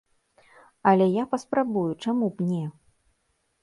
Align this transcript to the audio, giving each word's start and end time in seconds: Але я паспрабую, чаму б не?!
Але 0.93 1.05
я 1.21 1.27
паспрабую, 1.35 1.87
чаму 2.07 2.25
б 2.37 2.51
не?! 2.51 2.65